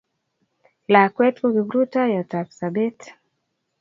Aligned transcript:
Lakwet 0.91 1.35
ko 1.41 1.47
kiprutaiyot 1.55 2.31
ab 2.39 2.47
sobet 2.57 2.99